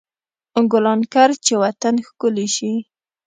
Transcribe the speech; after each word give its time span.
ګلان 0.71 1.01
کر، 1.13 1.29
چې 1.45 1.53
وطن 1.63 1.95
ښکلی 2.07 2.47
شي. 2.55 2.73